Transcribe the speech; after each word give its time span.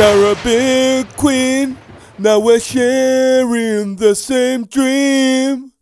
Caribbean 0.00 1.04
queen, 1.18 1.76
now 2.18 2.38
we're 2.40 2.58
sharing 2.58 3.96
the 3.96 4.14
same 4.14 4.64
dream. 4.64 5.74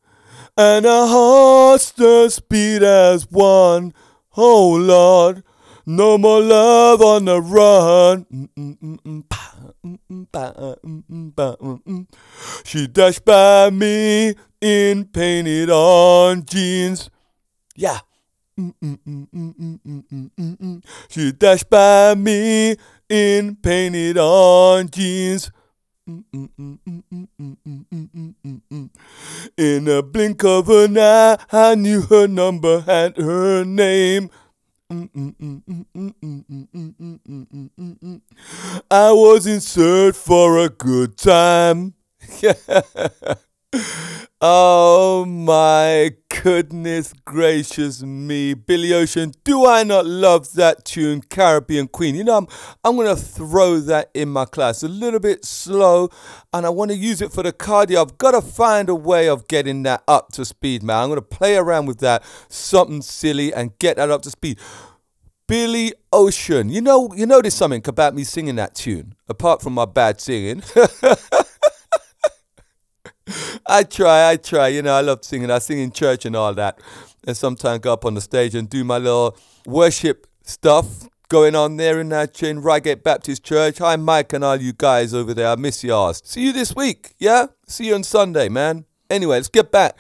And 0.57 0.85
our 0.85 1.07
hearts 1.07 1.93
just 1.93 2.49
beat 2.49 2.83
as 2.83 3.31
one. 3.31 3.95
Oh 4.37 4.71
Lord, 4.71 5.45
no 5.87 6.19
more 6.19 6.41
love 6.41 7.01
on 7.01 7.27
the 7.27 7.41
run. 7.41 8.27
She 12.65 12.89
dashed 12.89 13.25
by 13.25 13.71
me 13.71 14.35
in 14.61 15.05
painted 15.05 15.71
on 15.71 16.45
jeans. 16.45 17.09
Yeah. 17.77 18.01
She 21.09 21.31
dashed 21.31 21.71
by 21.71 22.17
me 22.17 22.75
in 23.09 23.57
painted 23.57 24.19
on 24.19 24.89
jeans. 24.91 25.51
In 29.57 29.89
a 29.89 30.03
blink 30.03 30.45
of 30.45 30.69
an 30.69 30.99
eye, 30.99 31.39
I 31.53 31.75
knew 31.75 32.03
her 32.03 32.27
number 32.27 32.85
and 32.87 33.17
her 33.17 33.65
name. 33.65 34.31
I 38.91 39.13
was 39.13 39.47
in 39.47 39.61
search 39.61 40.17
for 40.17 40.59
a 40.59 40.69
good 40.71 41.19
time. 41.19 41.95
oh 44.41 45.27
my 45.27 46.13
goodness 46.43 47.13
gracious 47.25 48.03
me. 48.03 48.55
Billy 48.55 48.95
Ocean, 48.95 49.33
do 49.45 49.67
I 49.67 49.83
not 49.83 50.07
love 50.07 50.55
that 50.55 50.85
tune, 50.85 51.21
Caribbean 51.21 51.89
Queen? 51.89 52.15
You 52.15 52.25
know, 52.25 52.39
I'm, 52.39 52.47
I'm 52.83 52.97
going 52.97 53.15
to 53.15 53.21
throw 53.21 53.79
that 53.81 54.11
in 54.15 54.31
my 54.31 54.47
class 54.47 54.83
a 54.83 54.89
little 54.89 55.21
bit 55.21 55.45
slow 55.45 56.09
and 56.53 56.65
I 56.65 56.71
want 56.71 56.93
to 56.93 56.97
use 56.97 57.21
it 57.21 57.33
for 57.33 57.43
the 57.43 57.53
cardio. 57.53 58.01
I've 58.01 58.17
got 58.17 58.31
to 58.31 58.41
find 58.41 58.89
a 58.89 58.95
way 58.95 59.29
of 59.29 59.49
getting 59.49 59.83
that 59.83 60.03
up 60.09 60.33
to 60.33 60.45
speed, 60.45 60.83
man. 60.83 61.03
I'm 61.03 61.09
going 61.09 61.17
to 61.17 61.23
play 61.23 61.57
around 61.57 61.87
with 61.87 61.99
that, 61.99 62.23
something 62.49 63.03
silly, 63.03 63.53
and 63.53 63.79
get 63.79 63.97
that 63.97 64.11
up 64.11 64.23
to 64.23 64.31
speed. 64.31 64.59
Billy 65.47 65.95
Ocean. 66.13 66.69
You 66.71 66.81
know, 66.81 67.13
you 67.15 67.27
notice 67.27 67.55
something 67.55 67.83
about 67.87 68.15
me 68.15 68.25
singing 68.25 68.57
that 68.57 68.75
tune, 68.75 69.15
apart 69.29 69.63
from 69.63 69.75
my 69.75 69.87
bad 69.87 70.21
singing. 70.21 70.63
I 73.69 73.83
try, 73.83 74.31
I 74.31 74.37
try. 74.37 74.69
You 74.69 74.81
know, 74.83 74.95
I 74.95 75.03
love 75.03 75.23
singing. 75.25 75.51
I 75.51 75.59
sing 75.59 75.79
in 75.79 75.93
church 75.93 76.25
and 76.25 76.35
all 76.35 76.55
that. 76.55 76.81
And 77.27 77.37
sometimes 77.37 77.81
go 77.81 77.93
up 77.93 78.07
on 78.07 78.15
the 78.15 78.23
stage 78.23 78.55
and 78.55 78.71
do 78.71 78.83
my 78.83 78.97
little 78.97 79.37
worship 79.67 80.27
stuff 80.43 81.09
going 81.29 81.55
on 81.55 81.77
there 81.77 82.01
in 82.01 82.09
that 82.09 82.43
in 82.43 82.63
Reigate 82.63 83.05
Baptist 83.05 83.45
Church. 83.45 83.77
Hi, 83.79 83.97
Mike, 83.97 84.33
and 84.33 84.43
all 84.43 84.57
you 84.57 84.73
guys 84.73 85.13
over 85.13 85.35
there. 85.35 85.49
I 85.49 85.57
miss 85.57 85.85
you 85.85 85.93
all. 85.93 86.15
See 86.15 86.47
you 86.47 86.53
this 86.55 86.75
week, 86.75 87.15
yeah? 87.19 87.49
See 87.67 87.89
you 87.89 87.95
on 87.95 88.03
Sunday, 88.03 88.49
man. 88.49 88.87
Anyway, 89.11 89.37
let's 89.37 89.49
get 89.49 89.71
back. 89.71 89.99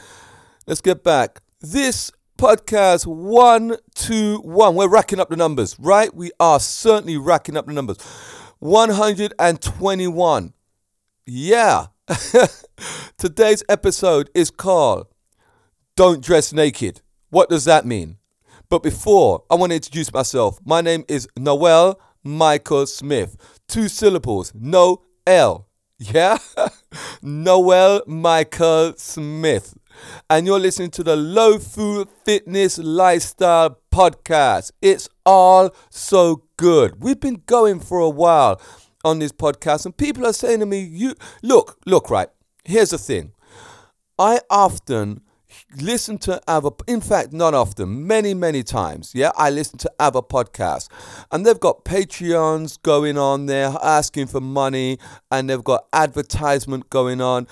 Let's 0.67 0.81
get 0.81 1.05
back. 1.05 1.43
This 1.61 2.11
podcast 2.39 3.07
121. 3.07 4.75
We're 4.75 4.89
racking 4.89 5.21
up 5.21 5.29
the 5.29 5.37
numbers, 5.37 5.77
right? 5.79 6.15
We 6.15 6.31
are 6.41 6.59
certainly 6.59 7.19
racking 7.19 7.59
up 7.59 7.67
the 7.67 7.75
numbers. 7.75 7.99
121. 8.61 10.55
Yeah. 11.27 11.87
Today's 13.17 13.63
episode 13.69 14.31
is 14.35 14.51
called 14.51 15.07
Don't 15.97 16.23
Dress 16.23 16.53
Naked. 16.53 17.01
What 17.31 17.49
does 17.49 17.65
that 17.65 17.85
mean? 17.85 18.19
But 18.69 18.83
before, 18.83 19.45
I 19.51 19.55
want 19.55 19.71
to 19.71 19.77
introduce 19.77 20.13
myself. 20.13 20.59
My 20.65 20.81
name 20.81 21.05
is 21.09 21.29
Noel 21.37 22.01
Michael 22.23 22.87
Smith. 22.87 23.61
Two 23.67 23.89
syllables, 23.89 24.53
no 24.55 25.03
L. 25.27 25.69
Yeah? 25.99 26.39
Noel 27.23 28.03
Michael 28.07 28.95
Smith 28.97 29.75
and 30.31 30.47
you're 30.47 30.59
listening 30.59 30.91
to 30.91 31.03
the 31.03 31.17
Low 31.17 31.59
Food 31.59 32.09
Fitness 32.25 32.79
Lifestyle 32.79 33.79
Podcast. 33.91 34.73
It's 34.83 35.09
all 35.25 35.75
so 35.91 36.45
good. 36.57 37.03
We've 37.03 37.21
been 37.21 37.43
going 37.47 37.81
for 37.81 38.01
a 38.01 38.11
while 38.11 38.61
on 39.05 39.19
this 39.19 39.33
podcast, 39.33 39.87
and 39.87 39.97
people 39.97 40.27
are 40.27 40.33
saying 40.33 40.61
to 40.61 40.67
me, 40.67 40.81
"You 40.81 41.15
look, 41.43 41.79
look, 41.87 42.11
right." 42.11 42.29
Here's 42.69 42.91
the 42.91 42.99
thing. 42.99 43.33
I 44.19 44.41
often 44.51 45.23
listen 45.81 46.19
to 46.19 46.39
other 46.47 46.69
in 46.87 47.01
fact 47.01 47.33
not 47.33 47.55
often 47.55 48.07
many 48.07 48.35
many 48.35 48.63
times 48.63 49.13
yeah 49.15 49.31
i 49.37 49.49
listen 49.51 49.79
to 49.79 49.91
other 49.99 50.21
podcasts 50.21 50.89
and 51.33 51.45
they've 51.45 51.59
got 51.59 51.85
patreons 51.85 52.81
going 52.83 53.17
on 53.19 53.47
there 53.47 53.75
asking 53.83 54.27
for 54.27 54.41
money 54.41 54.99
and 55.31 55.49
they've 55.49 55.65
got 55.65 55.87
advertisement 55.93 56.89
going 56.91 57.21
on 57.21 57.47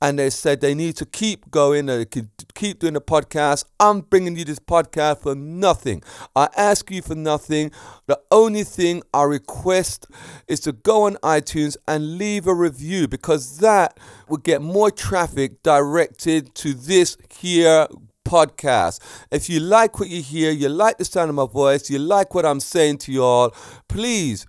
and 0.00 0.18
they 0.18 0.30
said 0.30 0.60
they 0.60 0.74
need 0.74 0.96
to 0.96 1.06
keep 1.06 1.50
going, 1.50 1.86
they 1.86 2.04
could 2.04 2.28
keep 2.54 2.78
doing 2.78 2.94
the 2.94 3.00
podcast. 3.00 3.64
I'm 3.80 4.00
bringing 4.00 4.36
you 4.36 4.44
this 4.44 4.58
podcast 4.58 5.22
for 5.22 5.34
nothing. 5.34 6.02
I 6.34 6.48
ask 6.56 6.90
you 6.90 7.02
for 7.02 7.14
nothing. 7.14 7.70
The 8.06 8.20
only 8.30 8.64
thing 8.64 9.02
I 9.14 9.22
request 9.22 10.06
is 10.48 10.60
to 10.60 10.72
go 10.72 11.04
on 11.04 11.14
iTunes 11.16 11.76
and 11.88 12.18
leave 12.18 12.46
a 12.46 12.54
review 12.54 13.08
because 13.08 13.58
that 13.58 13.98
will 14.28 14.36
get 14.36 14.60
more 14.60 14.90
traffic 14.90 15.62
directed 15.62 16.54
to 16.56 16.74
this 16.74 17.16
here 17.30 17.86
podcast. 18.26 19.00
If 19.30 19.48
you 19.48 19.60
like 19.60 19.98
what 19.98 20.08
you 20.08 20.20
hear, 20.20 20.50
you 20.50 20.68
like 20.68 20.98
the 20.98 21.04
sound 21.04 21.30
of 21.30 21.36
my 21.36 21.46
voice, 21.46 21.88
you 21.88 21.98
like 21.98 22.34
what 22.34 22.44
I'm 22.44 22.60
saying 22.60 22.98
to 22.98 23.12
you 23.12 23.22
all, 23.22 23.54
please 23.88 24.46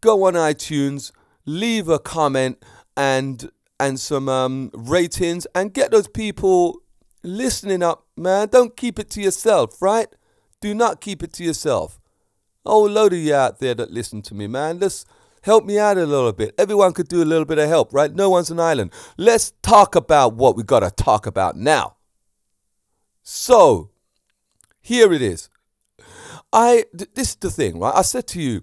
go 0.00 0.24
on 0.24 0.34
iTunes, 0.34 1.10
leave 1.46 1.88
a 1.88 1.98
comment, 1.98 2.62
and 2.96 3.50
and 3.80 3.98
some 3.98 4.28
um, 4.28 4.70
ratings 4.74 5.46
and 5.54 5.72
get 5.72 5.90
those 5.90 6.08
people 6.08 6.82
listening 7.22 7.82
up, 7.82 8.06
man. 8.16 8.48
Don't 8.48 8.76
keep 8.76 8.98
it 8.98 9.10
to 9.10 9.20
yourself, 9.20 9.80
right? 9.82 10.08
Do 10.60 10.74
not 10.74 11.00
keep 11.00 11.22
it 11.22 11.32
to 11.34 11.44
yourself. 11.44 11.98
Oh, 12.64 12.82
load 12.82 13.12
of 13.12 13.18
you 13.18 13.34
out 13.34 13.58
there 13.58 13.74
that 13.74 13.90
listen 13.90 14.22
to 14.22 14.34
me, 14.34 14.46
man. 14.46 14.78
Let's 14.78 15.04
help 15.42 15.64
me 15.64 15.78
out 15.78 15.98
a 15.98 16.06
little 16.06 16.32
bit. 16.32 16.54
Everyone 16.56 16.92
could 16.92 17.08
do 17.08 17.22
a 17.22 17.24
little 17.24 17.44
bit 17.44 17.58
of 17.58 17.68
help, 17.68 17.92
right? 17.92 18.14
No 18.14 18.30
one's 18.30 18.50
an 18.50 18.60
island. 18.60 18.92
Let's 19.18 19.52
talk 19.62 19.94
about 19.94 20.34
what 20.34 20.56
we 20.56 20.62
got 20.62 20.80
to 20.80 20.90
talk 20.90 21.26
about 21.26 21.56
now. 21.56 21.96
So, 23.22 23.90
here 24.80 25.12
it 25.12 25.22
is. 25.22 25.48
I 26.52 26.84
this 26.92 27.30
is 27.30 27.36
the 27.36 27.50
thing, 27.50 27.80
right? 27.80 27.94
I 27.94 28.02
said 28.02 28.26
to 28.28 28.40
you 28.40 28.62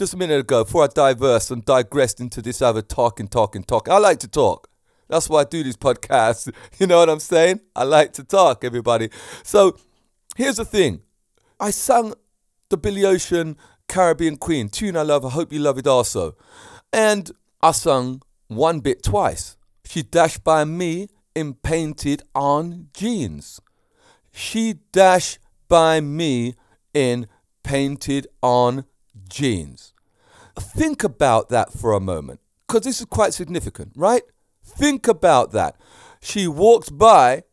just 0.00 0.14
a 0.14 0.16
minute 0.16 0.40
ago 0.40 0.64
before 0.64 0.84
I 0.84 0.86
diverse 0.86 1.50
and 1.50 1.62
digressed 1.62 2.20
into 2.20 2.40
this 2.40 2.62
other 2.62 2.80
talking, 2.80 3.28
talking, 3.28 3.62
talking. 3.62 3.92
I 3.92 3.98
like 3.98 4.18
to 4.20 4.28
talk. 4.28 4.66
That's 5.10 5.28
why 5.28 5.42
I 5.42 5.44
do 5.44 5.62
these 5.62 5.76
podcasts. 5.76 6.50
You 6.78 6.86
know 6.86 6.96
what 7.00 7.10
I'm 7.10 7.20
saying? 7.20 7.60
I 7.76 7.84
like 7.84 8.14
to 8.14 8.24
talk, 8.24 8.64
everybody. 8.64 9.10
So 9.42 9.76
here's 10.36 10.56
the 10.56 10.64
thing 10.64 11.02
I 11.60 11.68
sang 11.68 12.14
the 12.70 12.78
Billy 12.78 13.04
Ocean 13.04 13.58
Caribbean 13.88 14.38
Queen, 14.38 14.70
tune 14.70 14.96
I 14.96 15.02
love. 15.02 15.26
I 15.26 15.28
hope 15.28 15.52
you 15.52 15.58
love 15.58 15.76
it 15.76 15.86
also. 15.86 16.34
And 16.94 17.30
I 17.62 17.72
sung 17.72 18.22
one 18.48 18.80
bit 18.80 19.02
twice. 19.02 19.58
She 19.84 20.02
dashed 20.02 20.42
by 20.42 20.64
me 20.64 21.08
in 21.34 21.52
painted 21.52 22.22
on 22.34 22.88
jeans. 22.94 23.60
She 24.32 24.76
dashed 24.92 25.40
by 25.68 26.00
me 26.00 26.54
in 26.94 27.26
painted 27.62 28.28
on 28.42 28.86
jeans. 29.28 29.92
Think 30.58 31.04
about 31.04 31.48
that 31.50 31.72
for 31.72 31.92
a 31.92 32.00
moment, 32.00 32.40
because 32.66 32.82
this 32.82 33.00
is 33.00 33.06
quite 33.06 33.34
significant, 33.34 33.92
right? 33.96 34.22
Think 34.64 35.08
about 35.08 35.52
that. 35.52 35.76
She 36.20 36.46
walked 36.46 36.96
by 36.96 37.44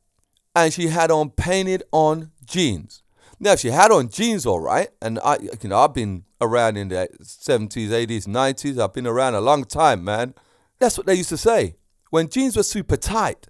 and 0.56 0.74
she 0.74 0.88
had 0.88 1.12
on 1.12 1.30
painted 1.30 1.84
on 1.92 2.32
jeans. 2.46 3.04
Now, 3.40 3.56
she 3.56 3.70
had 3.70 3.92
on 3.92 4.10
jeans, 4.10 4.46
all 4.46 4.60
right, 4.60 4.90
and 5.02 5.20
I, 5.24 5.38
you 5.40 5.70
know, 5.70 5.80
I've 5.80 5.94
been 5.94 6.24
around 6.42 6.78
in 6.78 6.88
the 6.88 7.08
70s, 7.22 7.90
80s, 7.90 8.28
90s. 8.28 8.82
I've 8.82 8.94
been 8.94 9.08
around 9.08 9.36
a 9.36 9.42
long 9.42 9.64
time, 9.64 10.04
man. 10.04 10.34
That's 10.80 10.98
what 10.98 11.06
they 11.06 11.14
used 11.14 11.30
to 11.30 11.38
say. 11.38 11.76
When 12.10 12.30
jeans 12.30 12.58
were 12.58 12.64
super 12.64 12.98
tight, 12.98 13.48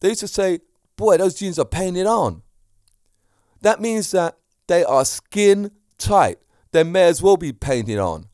they 0.00 0.08
used 0.08 0.20
to 0.20 0.28
say, 0.28 0.60
boy, 0.96 1.16
those 1.16 1.34
jeans 1.34 1.58
are 1.58 1.64
painted 1.64 2.06
on. 2.06 2.42
That 3.62 3.80
means 3.80 4.10
that 4.10 4.38
they 4.66 4.82
are 4.82 5.04
skin 5.04 5.70
tight 5.98 6.38
they 6.72 6.84
may 6.84 7.04
as 7.04 7.22
well 7.22 7.36
be 7.36 7.52
painted 7.52 7.98
on. 7.98 8.26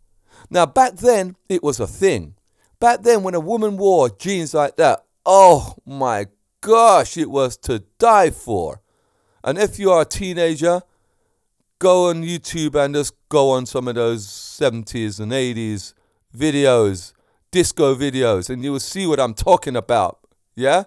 Now, 0.50 0.66
back 0.66 0.96
then, 0.96 1.36
it 1.48 1.62
was 1.62 1.80
a 1.80 1.86
thing. 1.86 2.34
Back 2.78 3.02
then, 3.02 3.22
when 3.22 3.34
a 3.34 3.40
woman 3.40 3.76
wore 3.76 4.08
jeans 4.08 4.54
like 4.54 4.76
that, 4.76 5.04
oh 5.24 5.74
my 5.84 6.26
gosh, 6.60 7.16
it 7.16 7.30
was 7.30 7.56
to 7.58 7.80
die 7.98 8.30
for. 8.30 8.80
And 9.42 9.58
if 9.58 9.78
you 9.78 9.90
are 9.90 10.02
a 10.02 10.06
teenager, 10.06 10.82
go 11.78 12.08
on 12.08 12.22
YouTube 12.22 12.74
and 12.74 12.94
just 12.94 13.14
go 13.28 13.50
on 13.50 13.66
some 13.66 13.88
of 13.88 13.94
those 13.94 14.26
70s 14.26 15.20
and 15.20 15.32
80s 15.32 15.94
videos, 16.36 17.12
disco 17.50 17.94
videos, 17.94 18.50
and 18.50 18.62
you 18.62 18.72
will 18.72 18.80
see 18.80 19.06
what 19.06 19.20
I'm 19.20 19.34
talking 19.34 19.76
about. 19.76 20.18
Yeah? 20.54 20.84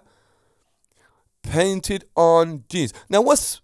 Painted 1.42 2.04
on 2.16 2.64
jeans. 2.68 2.92
Now, 3.08 3.22
what's 3.22 3.60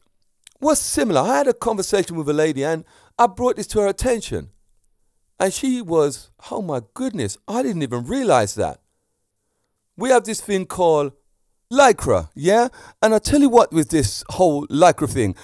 what's 0.59 0.81
similar? 0.81 1.21
I 1.21 1.39
had 1.39 1.49
a 1.49 1.53
conversation 1.53 2.17
with 2.17 2.29
a 2.29 2.33
lady 2.33 2.65
and 2.65 2.85
I 3.19 3.27
brought 3.27 3.57
this 3.57 3.67
to 3.69 3.81
her 3.81 3.87
attention. 3.87 4.51
And 5.39 5.53
she 5.53 5.83
was, 5.83 6.31
oh 6.51 6.63
my 6.63 6.81
goodness, 6.95 7.37
I 7.47 7.63
didn't 7.63 7.83
even 7.83 8.07
realize 8.07 8.55
that. 8.55 8.81
We 9.97 10.11
have 10.11 10.25
this 10.25 10.41
thing 10.41 10.67
called 10.67 11.13
Lycra, 11.73 12.31
yeah? 12.35 12.69
And 13.03 13.15
I 13.15 13.19
tell 13.19 13.41
you 13.41 13.49
what, 13.49 13.73
with 13.73 13.91
this 13.91 14.25
whole 14.31 14.67
Lycra 14.69 15.11
thing, 15.11 15.35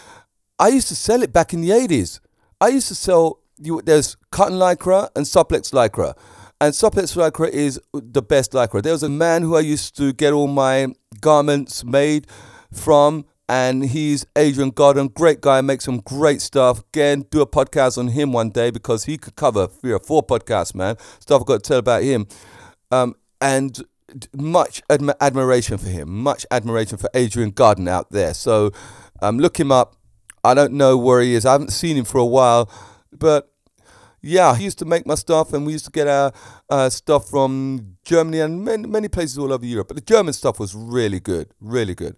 I 0.58 0.68
used 0.68 0.88
to 0.88 0.96
sell 0.96 1.22
it 1.22 1.32
back 1.32 1.52
in 1.52 1.60
the 1.60 1.70
80s. 1.70 2.20
I 2.60 2.68
used 2.68 2.88
to 2.88 2.94
sell, 2.94 3.40
you, 3.58 3.82
there's 3.82 4.16
cotton 4.30 4.58
Lycra 4.58 5.10
and 5.16 5.26
Supplex 5.26 5.72
Lycra. 5.72 6.16
And 6.60 6.72
Supplex 6.72 7.16
Lycra 7.16 7.48
is 7.48 7.80
the 7.92 8.22
best 8.22 8.52
Lycra. 8.52 8.82
There 8.82 8.92
was 8.92 9.02
a 9.02 9.08
man 9.08 9.42
who 9.42 9.56
I 9.56 9.60
used 9.60 9.96
to 9.96 10.12
get 10.12 10.32
all 10.32 10.46
my 10.46 10.94
garments 11.20 11.84
made 11.84 12.26
from, 12.72 13.24
and 13.52 13.84
he's 13.84 14.24
Adrian 14.34 14.70
Godden, 14.70 15.08
great 15.08 15.42
guy, 15.42 15.60
makes 15.60 15.84
some 15.84 15.98
great 15.98 16.40
stuff. 16.40 16.82
Again, 16.88 17.26
do 17.30 17.42
a 17.42 17.46
podcast 17.46 17.98
on 17.98 18.08
him 18.08 18.32
one 18.32 18.48
day 18.48 18.70
because 18.70 19.04
he 19.04 19.18
could 19.18 19.36
cover 19.36 19.66
three 19.66 19.92
or 19.92 19.98
four 19.98 20.22
podcasts, 20.22 20.74
man. 20.74 20.96
Stuff 21.20 21.42
I've 21.42 21.46
got 21.46 21.62
to 21.62 21.68
tell 21.68 21.78
about 21.78 22.02
him. 22.02 22.26
Um, 22.90 23.14
and 23.42 23.84
much 24.34 24.82
admi- 24.88 25.16
admiration 25.20 25.76
for 25.76 25.90
him, 25.90 26.22
much 26.22 26.46
admiration 26.50 26.96
for 26.96 27.10
Adrian 27.12 27.50
Godden 27.50 27.88
out 27.88 28.10
there. 28.10 28.32
So 28.32 28.70
um, 29.20 29.38
look 29.38 29.60
him 29.60 29.70
up. 29.70 29.96
I 30.42 30.54
don't 30.54 30.72
know 30.72 30.96
where 30.96 31.20
he 31.20 31.34
is. 31.34 31.44
I 31.44 31.52
haven't 31.52 31.72
seen 31.72 31.98
him 31.98 32.06
for 32.06 32.16
a 32.16 32.24
while, 32.24 32.70
but 33.12 33.52
yeah, 34.22 34.56
he 34.56 34.64
used 34.64 34.78
to 34.78 34.86
make 34.86 35.04
my 35.06 35.14
stuff, 35.14 35.52
and 35.52 35.66
we 35.66 35.72
used 35.72 35.84
to 35.84 35.90
get 35.90 36.08
our 36.08 36.32
uh, 36.70 36.88
stuff 36.88 37.28
from 37.28 37.98
Germany 38.02 38.40
and 38.40 38.64
many, 38.64 38.88
many 38.88 39.08
places 39.08 39.36
all 39.36 39.52
over 39.52 39.66
Europe. 39.66 39.88
But 39.88 39.96
the 39.96 40.14
German 40.14 40.32
stuff 40.32 40.58
was 40.58 40.74
really 40.74 41.20
good, 41.20 41.48
really 41.60 41.94
good. 41.94 42.16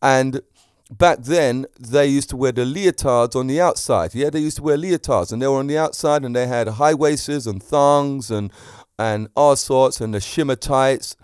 And 0.00 0.42
back 0.90 1.18
then, 1.22 1.66
they 1.78 2.06
used 2.06 2.30
to 2.30 2.36
wear 2.36 2.52
the 2.52 2.64
leotards 2.64 3.36
on 3.36 3.46
the 3.46 3.60
outside. 3.60 4.14
Yeah, 4.14 4.30
they 4.30 4.40
used 4.40 4.58
to 4.58 4.62
wear 4.62 4.76
leotards, 4.76 5.32
and 5.32 5.42
they 5.42 5.46
were 5.46 5.58
on 5.58 5.66
the 5.66 5.78
outside, 5.78 6.24
and 6.24 6.34
they 6.34 6.46
had 6.46 6.68
high 6.68 6.94
waists 6.94 7.46
and 7.46 7.62
thongs 7.62 8.30
and 8.30 8.52
and 8.98 9.28
all 9.36 9.56
sorts, 9.56 10.00
and 10.00 10.14
the 10.14 10.20
shimmer 10.20 10.56
tights 10.56 11.16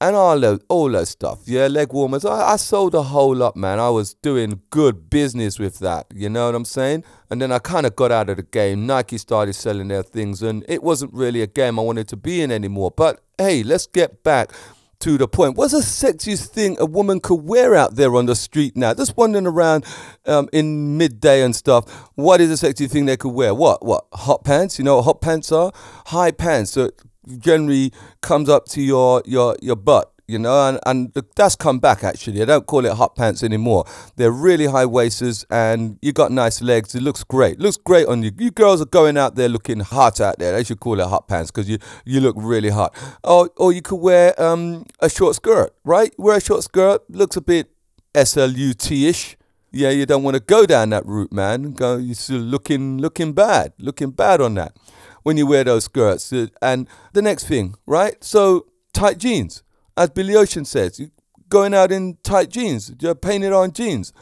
and 0.00 0.14
all 0.14 0.38
that, 0.38 0.60
all 0.68 0.90
that 0.90 1.06
stuff. 1.06 1.40
Yeah, 1.46 1.66
leg 1.66 1.92
warmers. 1.92 2.24
I, 2.24 2.52
I 2.52 2.56
sold 2.56 2.94
a 2.94 3.02
whole 3.02 3.34
lot, 3.34 3.56
man. 3.56 3.80
I 3.80 3.88
was 3.88 4.14
doing 4.14 4.60
good 4.70 5.08
business 5.08 5.58
with 5.58 5.78
that. 5.78 6.06
You 6.14 6.28
know 6.28 6.46
what 6.46 6.54
I'm 6.54 6.64
saying? 6.64 7.04
And 7.30 7.40
then 7.40 7.50
I 7.50 7.58
kind 7.58 7.86
of 7.86 7.96
got 7.96 8.12
out 8.12 8.28
of 8.28 8.36
the 8.36 8.42
game. 8.42 8.86
Nike 8.86 9.18
started 9.18 9.54
selling 9.54 9.88
their 9.88 10.02
things, 10.02 10.42
and 10.42 10.64
it 10.68 10.82
wasn't 10.82 11.12
really 11.14 11.42
a 11.42 11.46
game 11.46 11.78
I 11.78 11.82
wanted 11.82 12.08
to 12.08 12.16
be 12.16 12.42
in 12.42 12.52
anymore. 12.52 12.92
But 12.94 13.20
hey, 13.38 13.62
let's 13.62 13.86
get 13.86 14.22
back 14.22 14.52
to 15.00 15.18
the 15.18 15.28
point. 15.28 15.56
What's 15.56 15.72
the 15.72 15.80
sexiest 15.80 16.48
thing 16.48 16.76
a 16.78 16.86
woman 16.86 17.20
could 17.20 17.42
wear 17.42 17.74
out 17.74 17.96
there 17.96 18.14
on 18.16 18.26
the 18.26 18.34
street 18.34 18.76
now? 18.76 18.94
Just 18.94 19.16
wandering 19.16 19.46
around 19.46 19.84
um, 20.26 20.48
in 20.52 20.96
midday 20.96 21.42
and 21.42 21.54
stuff. 21.54 21.90
What 22.14 22.40
is 22.40 22.48
the 22.48 22.56
sexy 22.56 22.86
thing 22.86 23.06
they 23.06 23.16
could 23.16 23.34
wear? 23.34 23.54
What? 23.54 23.84
What? 23.84 24.06
Hot 24.12 24.44
pants? 24.44 24.78
You 24.78 24.84
know 24.84 24.96
what 24.96 25.04
hot 25.04 25.20
pants 25.20 25.52
are? 25.52 25.72
High 26.06 26.30
pants 26.30 26.74
that 26.74 26.92
generally 27.38 27.92
comes 28.20 28.48
up 28.48 28.66
to 28.66 28.80
your 28.80 29.22
your 29.26 29.56
your 29.60 29.76
butt 29.76 30.12
you 30.28 30.38
know, 30.38 30.68
and, 30.68 30.80
and 30.86 31.24
that's 31.34 31.54
come 31.54 31.78
back 31.78 32.02
actually. 32.02 32.42
I 32.42 32.44
don't 32.44 32.66
call 32.66 32.84
it 32.84 32.92
hot 32.92 33.14
pants 33.16 33.42
anymore. 33.42 33.84
They're 34.16 34.30
really 34.30 34.66
high 34.66 34.86
waists 34.86 35.44
and 35.50 35.98
you 36.02 36.12
got 36.12 36.32
nice 36.32 36.60
legs. 36.60 36.94
It 36.94 37.02
looks 37.02 37.22
great. 37.22 37.60
Looks 37.60 37.76
great 37.76 38.06
on 38.06 38.22
you. 38.22 38.32
You 38.36 38.50
girls 38.50 38.80
are 38.80 38.86
going 38.86 39.16
out 39.16 39.36
there 39.36 39.48
looking 39.48 39.80
hot 39.80 40.20
out 40.20 40.38
there. 40.38 40.52
They 40.52 40.64
should 40.64 40.80
call 40.80 41.00
it 41.00 41.06
hot 41.06 41.28
pants 41.28 41.50
because 41.50 41.68
you, 41.68 41.78
you 42.04 42.20
look 42.20 42.34
really 42.38 42.70
hot. 42.70 42.94
Or, 43.22 43.50
or 43.56 43.72
you 43.72 43.82
could 43.82 44.00
wear 44.00 44.40
um, 44.42 44.84
a 45.00 45.08
short 45.08 45.36
skirt, 45.36 45.74
right? 45.84 46.12
Wear 46.18 46.38
a 46.38 46.40
short 46.40 46.64
skirt, 46.64 47.02
looks 47.08 47.36
a 47.36 47.40
bit 47.40 47.70
SLUT 48.14 48.90
ish. 48.90 49.36
Yeah, 49.72 49.90
you 49.90 50.06
don't 50.06 50.22
want 50.22 50.36
to 50.36 50.40
go 50.40 50.64
down 50.64 50.90
that 50.90 51.04
route, 51.04 51.32
man. 51.32 51.72
Go, 51.72 51.98
you're 51.98 52.14
still 52.14 52.38
looking, 52.38 52.98
looking 52.98 53.32
bad, 53.32 53.74
looking 53.78 54.10
bad 54.10 54.40
on 54.40 54.54
that 54.54 54.74
when 55.22 55.36
you 55.36 55.46
wear 55.46 55.64
those 55.64 55.84
skirts. 55.84 56.32
Uh, 56.32 56.46
and 56.62 56.88
the 57.12 57.20
next 57.20 57.46
thing, 57.46 57.74
right? 57.84 58.22
So 58.24 58.66
tight 58.92 59.18
jeans, 59.18 59.62
as 59.96 60.10
Billy 60.10 60.36
Ocean 60.36 60.64
says, 60.64 61.00
going 61.48 61.74
out 61.74 61.92
in 61.92 62.18
tight 62.22 62.50
jeans, 62.50 62.92
you're 63.00 63.14
painted 63.14 63.52
on 63.52 63.72
jeans. 63.72 64.12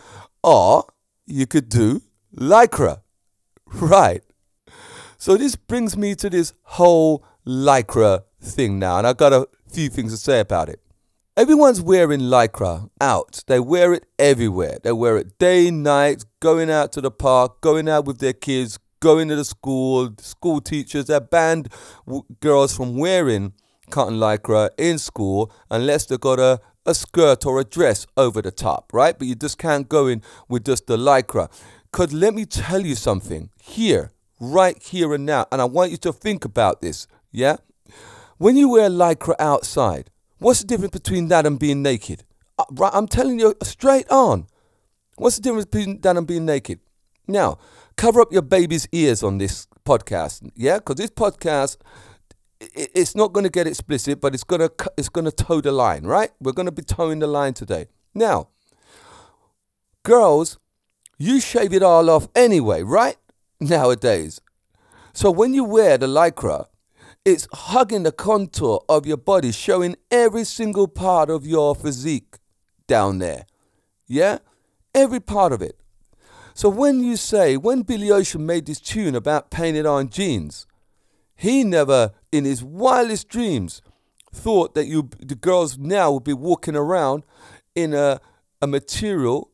Or 0.42 0.84
you 1.26 1.46
could 1.46 1.68
do 1.68 2.02
lycra, 2.36 3.00
right? 3.66 4.22
So 5.18 5.36
this 5.36 5.56
brings 5.56 5.96
me 5.96 6.14
to 6.16 6.28
this 6.28 6.52
whole 6.62 7.24
lycra 7.46 8.24
thing 8.40 8.78
now, 8.78 8.98
and 8.98 9.06
I've 9.06 9.16
got 9.16 9.32
a 9.32 9.48
few 9.70 9.88
things 9.88 10.12
to 10.12 10.18
say 10.18 10.40
about 10.40 10.68
it. 10.68 10.80
Everyone's 11.36 11.80
wearing 11.80 12.20
lycra 12.20 12.90
out. 13.00 13.42
They 13.48 13.58
wear 13.58 13.92
it 13.92 14.06
everywhere. 14.18 14.78
They 14.82 14.92
wear 14.92 15.16
it 15.16 15.38
day, 15.38 15.70
night, 15.70 16.24
going 16.40 16.70
out 16.70 16.92
to 16.92 17.00
the 17.00 17.10
park, 17.10 17.60
going 17.60 17.88
out 17.88 18.04
with 18.04 18.18
their 18.18 18.32
kids, 18.32 18.78
going 19.00 19.28
to 19.28 19.36
the 19.36 19.44
school, 19.44 20.14
school 20.18 20.60
teachers, 20.60 21.06
they 21.06 21.18
banned 21.18 21.68
w- 22.06 22.24
girls 22.40 22.76
from 22.76 22.96
wearing 22.96 23.52
cotton 23.90 24.18
lycra 24.18 24.70
in 24.78 24.98
school 24.98 25.52
unless 25.70 26.06
they've 26.06 26.20
got 26.20 26.38
a, 26.38 26.60
a 26.86 26.94
skirt 26.94 27.46
or 27.46 27.60
a 27.60 27.64
dress 27.64 28.06
over 28.16 28.42
the 28.42 28.50
top, 28.50 28.92
right? 28.92 29.18
But 29.18 29.28
you 29.28 29.34
just 29.34 29.58
can't 29.58 29.88
go 29.88 30.06
in 30.06 30.22
with 30.48 30.64
just 30.64 30.86
the 30.86 30.96
lycra. 30.96 31.50
Because 31.90 32.12
let 32.12 32.34
me 32.34 32.44
tell 32.44 32.84
you 32.84 32.94
something 32.94 33.50
here, 33.62 34.10
right 34.40 34.82
here 34.82 35.14
and 35.14 35.24
now, 35.24 35.46
and 35.52 35.60
I 35.60 35.64
want 35.64 35.92
you 35.92 35.96
to 35.98 36.12
think 36.12 36.44
about 36.44 36.80
this, 36.80 37.06
yeah? 37.30 37.56
When 38.38 38.56
you 38.56 38.68
wear 38.70 38.90
lycra 38.90 39.34
outside, 39.38 40.10
what's 40.38 40.60
the 40.60 40.66
difference 40.66 40.90
between 40.90 41.28
that 41.28 41.46
and 41.46 41.58
being 41.58 41.82
naked? 41.82 42.24
Uh, 42.58 42.64
right, 42.72 42.90
I'm 42.92 43.06
telling 43.06 43.38
you 43.38 43.54
straight 43.62 44.10
on. 44.10 44.46
What's 45.16 45.36
the 45.36 45.42
difference 45.42 45.66
between 45.66 46.00
that 46.00 46.16
and 46.16 46.26
being 46.26 46.44
naked? 46.44 46.80
Now, 47.28 47.58
cover 47.96 48.20
up 48.20 48.32
your 48.32 48.42
baby's 48.42 48.88
ears 48.92 49.22
on 49.22 49.38
this 49.38 49.66
podcast, 49.86 50.50
yeah? 50.56 50.78
Because 50.78 50.96
this 50.96 51.10
podcast, 51.10 51.76
it's 52.74 53.14
not 53.14 53.32
going 53.32 53.44
to 53.44 53.50
get 53.50 53.66
explicit, 53.66 54.20
but 54.20 54.34
it's 54.34 54.44
going 54.44 54.60
to 54.60 54.72
it's 54.96 55.08
going 55.08 55.24
to 55.24 55.32
toe 55.32 55.60
the 55.60 55.72
line, 55.72 56.04
right? 56.04 56.30
We're 56.40 56.52
going 56.52 56.66
to 56.66 56.72
be 56.72 56.82
toeing 56.82 57.18
the 57.18 57.26
line 57.26 57.54
today. 57.54 57.86
Now, 58.14 58.48
girls, 60.02 60.58
you 61.18 61.40
shave 61.40 61.72
it 61.72 61.82
all 61.82 62.08
off 62.10 62.28
anyway, 62.34 62.82
right? 62.82 63.16
Nowadays. 63.60 64.40
So 65.12 65.30
when 65.30 65.54
you 65.54 65.64
wear 65.64 65.96
the 65.96 66.06
lycra, 66.06 66.66
it's 67.24 67.48
hugging 67.52 68.02
the 68.02 68.12
contour 68.12 68.84
of 68.88 69.06
your 69.06 69.16
body, 69.16 69.52
showing 69.52 69.96
every 70.10 70.44
single 70.44 70.88
part 70.88 71.30
of 71.30 71.46
your 71.46 71.74
physique 71.74 72.36
down 72.86 73.18
there. 73.18 73.46
Yeah? 74.06 74.38
Every 74.94 75.20
part 75.20 75.52
of 75.52 75.62
it. 75.62 75.80
So 76.54 76.68
when 76.68 77.02
you 77.02 77.16
say, 77.16 77.56
when 77.56 77.82
Billy 77.82 78.10
Ocean 78.10 78.44
made 78.44 78.66
this 78.66 78.80
tune 78.80 79.14
about 79.14 79.50
painted 79.50 79.86
on 79.86 80.08
jeans, 80.08 80.66
he 81.36 81.64
never, 81.64 82.12
in 82.32 82.44
his 82.44 82.62
wildest 82.62 83.28
dreams, 83.28 83.82
thought 84.32 84.74
that 84.74 84.86
you, 84.86 85.10
the 85.18 85.34
girls 85.34 85.78
now 85.78 86.12
would 86.12 86.24
be 86.24 86.32
walking 86.32 86.76
around 86.76 87.24
in 87.74 87.94
a, 87.94 88.20
a 88.60 88.66
material 88.66 89.50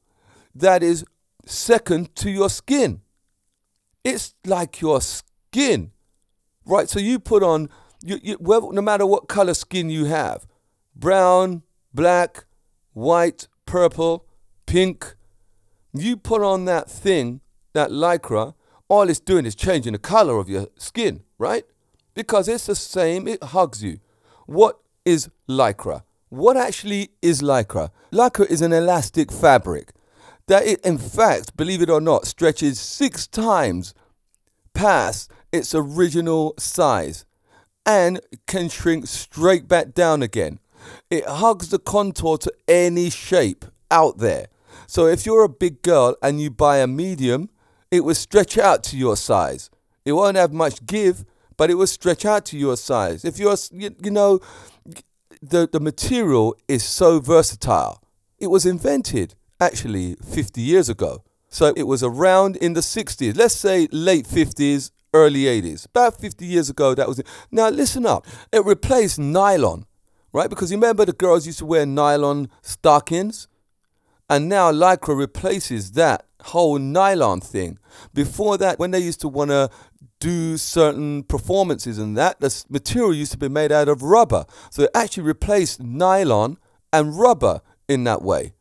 that 0.54 0.82
is 0.82 1.04
second 1.46 2.14
to 2.16 2.30
your 2.30 2.50
skin. 2.50 3.00
It's 4.04 4.34
like 4.46 4.80
your 4.80 5.00
skin, 5.00 5.92
right? 6.64 6.88
So 6.88 6.98
you 6.98 7.18
put 7.18 7.42
on, 7.42 7.68
you, 8.02 8.18
you, 8.22 8.36
well, 8.40 8.72
no 8.72 8.80
matter 8.80 9.06
what 9.06 9.28
color 9.28 9.54
skin 9.54 9.90
you 9.90 10.06
have 10.06 10.46
brown, 10.94 11.62
black, 11.94 12.44
white, 12.92 13.48
purple, 13.66 14.26
pink, 14.66 15.14
you 15.92 16.16
put 16.16 16.42
on 16.42 16.66
that 16.66 16.90
thing, 16.90 17.40
that 17.72 17.90
lycra, 17.90 18.54
all 18.88 19.08
it's 19.08 19.20
doing 19.20 19.46
is 19.46 19.54
changing 19.54 19.92
the 19.92 19.98
color 19.98 20.38
of 20.38 20.48
your 20.48 20.66
skin, 20.76 21.22
right? 21.38 21.64
Because 22.14 22.48
it's 22.48 22.66
the 22.66 22.74
same, 22.74 23.28
it 23.28 23.42
hugs 23.42 23.82
you. 23.82 24.00
What 24.46 24.78
is 25.04 25.28
lycra? 25.48 26.02
What 26.28 26.56
actually 26.56 27.10
is 27.22 27.42
lycra? 27.42 27.90
Lycra 28.12 28.46
is 28.50 28.62
an 28.62 28.72
elastic 28.72 29.32
fabric 29.32 29.92
that 30.46 30.66
it, 30.66 30.80
in 30.84 30.98
fact, 30.98 31.56
believe 31.56 31.82
it 31.82 31.90
or 31.90 32.00
not, 32.00 32.26
stretches 32.26 32.78
six 32.78 33.26
times 33.26 33.94
past 34.74 35.30
its 35.52 35.74
original 35.74 36.54
size 36.58 37.24
and 37.86 38.20
can 38.46 38.68
shrink 38.68 39.06
straight 39.06 39.68
back 39.68 39.94
down 39.94 40.22
again. 40.22 40.58
It 41.10 41.24
hugs 41.26 41.68
the 41.68 41.78
contour 41.78 42.38
to 42.38 42.52
any 42.68 43.10
shape 43.10 43.64
out 43.90 44.18
there. 44.18 44.46
So 44.86 45.06
if 45.06 45.26
you're 45.26 45.44
a 45.44 45.48
big 45.48 45.82
girl 45.82 46.16
and 46.22 46.40
you 46.40 46.50
buy 46.50 46.78
a 46.78 46.86
medium, 46.86 47.50
it 47.90 48.04
will 48.04 48.14
stretch 48.14 48.58
out 48.58 48.82
to 48.84 48.96
your 48.96 49.16
size. 49.16 49.70
It 50.04 50.12
won't 50.12 50.36
have 50.36 50.52
much 50.52 50.84
give, 50.86 51.24
but 51.60 51.68
it 51.68 51.74
will 51.74 51.86
stretch 51.86 52.24
out 52.24 52.46
to 52.46 52.56
your 52.56 52.74
size. 52.74 53.22
If 53.22 53.38
you're, 53.38 53.54
you, 53.70 53.94
you 54.02 54.10
know, 54.10 54.40
the, 55.42 55.68
the 55.70 55.78
material 55.78 56.56
is 56.68 56.82
so 56.82 57.20
versatile. 57.20 58.02
It 58.38 58.46
was 58.46 58.64
invented 58.64 59.34
actually 59.60 60.14
50 60.26 60.58
years 60.62 60.88
ago. 60.88 61.22
So 61.50 61.74
it 61.76 61.82
was 61.82 62.02
around 62.02 62.56
in 62.56 62.72
the 62.72 62.80
60s, 62.80 63.36
let's 63.36 63.54
say 63.54 63.88
late 63.92 64.24
50s, 64.24 64.90
early 65.12 65.42
80s. 65.42 65.84
About 65.84 66.18
50 66.18 66.46
years 66.46 66.70
ago, 66.70 66.94
that 66.94 67.06
was 67.06 67.18
it. 67.18 67.26
Now, 67.50 67.68
listen 67.68 68.06
up. 68.06 68.26
It 68.50 68.64
replaced 68.64 69.18
nylon, 69.18 69.84
right? 70.32 70.48
Because 70.48 70.70
you 70.70 70.78
remember 70.78 71.04
the 71.04 71.12
girls 71.12 71.44
used 71.44 71.58
to 71.58 71.66
wear 71.66 71.84
nylon 71.84 72.48
stockings? 72.62 73.48
And 74.30 74.48
now 74.48 74.72
Lycra 74.72 75.14
replaces 75.14 75.92
that 75.92 76.24
whole 76.42 76.78
nylon 76.78 77.40
thing. 77.40 77.78
Before 78.14 78.58
that, 78.58 78.78
when 78.78 78.90
they 78.90 79.00
used 79.00 79.20
to 79.22 79.28
want 79.28 79.50
to 79.50 79.70
do 80.20 80.56
certain 80.56 81.22
performances 81.22 81.98
and 81.98 82.16
that, 82.16 82.40
the 82.40 82.64
material 82.68 83.14
used 83.14 83.32
to 83.32 83.38
be 83.38 83.48
made 83.48 83.72
out 83.72 83.88
of 83.88 84.02
rubber. 84.02 84.44
So 84.70 84.82
it 84.82 84.90
actually 84.94 85.24
replaced 85.24 85.82
nylon 85.82 86.58
and 86.92 87.18
rubber 87.18 87.62
in 87.88 88.04
that 88.04 88.22
way. 88.22 88.54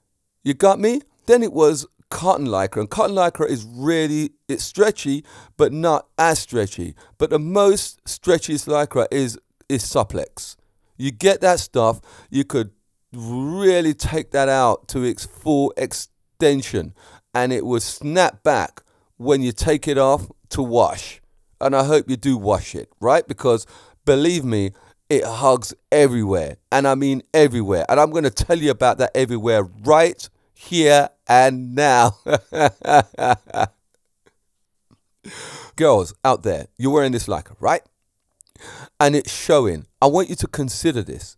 You 0.44 0.54
got 0.54 0.80
me? 0.80 1.02
Then 1.26 1.44
it 1.44 1.54
was 1.54 1.86
cotton 2.10 2.48
lycra, 2.48 2.78
and 2.78 2.90
cotton 2.90 3.16
lycra 3.16 3.48
is 3.48 3.66
really 3.70 4.32
it's 4.48 4.64
stretchy, 4.64 5.24
but 5.58 5.72
not 5.72 6.08
as 6.18 6.40
stretchy. 6.40 6.96
But 7.18 7.30
the 7.30 7.40
most 7.40 8.04
stretchiest 8.06 8.68
lycra 8.68 9.08
is 9.12 9.38
is 9.68 9.84
supplex. 9.84 10.56
You 10.98 11.12
get 11.12 11.42
that 11.42 11.60
stuff, 11.60 12.02
you 12.30 12.44
could 12.44 12.72
really 13.14 13.94
take 13.94 14.32
that 14.32 14.50
out 14.50 14.88
to 14.90 15.04
its 15.04 15.26
full 15.26 15.74
extension, 15.78 16.94
and 17.34 17.54
it 17.54 17.66
will 17.66 17.80
snap 17.80 18.44
back 18.44 18.84
when 19.18 19.42
you 19.42 19.52
take 19.52 19.88
it 19.88 19.98
off 19.98 20.28
to 20.50 20.62
wash. 20.62 21.22
And 21.62 21.76
I 21.76 21.84
hope 21.84 22.10
you 22.10 22.16
do 22.16 22.38
wash 22.38 22.74
it, 22.76 22.90
right? 23.00 23.28
Because 23.28 23.66
believe 24.06 24.46
me, 24.46 24.72
it 25.10 25.24
hugs 25.24 25.74
everywhere. 25.92 26.58
And 26.72 26.88
I 26.88 26.96
mean 26.96 27.24
everywhere. 27.34 27.86
And 27.90 28.00
I'm 28.00 28.12
going 28.12 28.24
to 28.24 28.30
tell 28.30 28.58
you 28.58 28.72
about 28.72 28.98
that 29.00 29.12
everywhere 29.14 29.64
right 29.64 30.30
here 30.54 31.10
and 31.28 31.76
now. 31.76 32.18
Girls 35.76 36.14
out 36.24 36.44
there, 36.44 36.68
you're 36.78 36.94
wearing 36.94 37.12
this 37.12 37.28
lycra, 37.28 37.56
right? 37.60 37.82
And 39.00 39.16
it's 39.16 39.32
showing. 39.32 39.86
I 40.02 40.08
want 40.08 40.30
you 40.30 40.36
to 40.36 40.48
consider 40.48 41.02
this. 41.02 41.38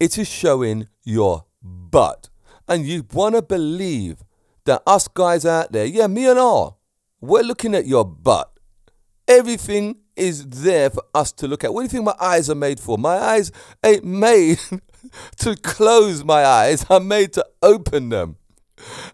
It 0.00 0.18
is 0.18 0.28
showing 0.28 0.88
your 1.04 1.44
butt. 1.62 2.28
And 2.66 2.86
you 2.86 3.06
want 3.12 3.34
to 3.34 3.42
believe 3.42 4.22
that 4.68 4.82
us 4.86 5.08
guys 5.08 5.44
out 5.44 5.72
there, 5.72 5.84
yeah, 5.84 6.06
me 6.06 6.26
and 6.26 6.38
all, 6.38 6.80
we're 7.20 7.42
looking 7.42 7.74
at 7.74 7.86
your 7.86 8.04
butt. 8.04 8.50
Everything 9.26 9.96
is 10.16 10.48
there 10.48 10.90
for 10.90 11.02
us 11.14 11.32
to 11.32 11.48
look 11.48 11.64
at. 11.64 11.72
What 11.72 11.80
do 11.80 11.84
you 11.84 11.88
think 11.88 12.04
my 12.04 12.16
eyes 12.20 12.48
are 12.48 12.54
made 12.54 12.80
for? 12.80 12.96
My 12.96 13.16
eyes 13.18 13.52
ain't 13.84 14.04
made 14.04 14.58
to 15.38 15.56
close 15.56 16.24
my 16.24 16.44
eyes, 16.44 16.86
I'm 16.88 17.08
made 17.08 17.32
to 17.34 17.46
open 17.62 18.08
them. 18.08 18.36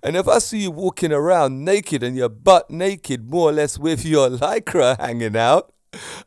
And 0.03 0.17
if 0.17 0.29
I 0.29 0.39
see 0.39 0.59
you 0.59 0.71
walking 0.71 1.13
around 1.13 1.65
naked 1.65 2.03
and 2.03 2.17
your 2.17 2.29
butt 2.29 2.71
naked, 2.71 3.31
more 3.31 3.51
or 3.51 3.53
less 3.53 3.79
with 3.79 4.05
your 4.05 4.29
lycra 4.31 4.99
hanging 4.99 5.37
out, 5.37 5.73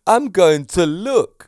I'm 0.06 0.30
going 0.30 0.66
to 0.66 0.86
look. 0.86 1.47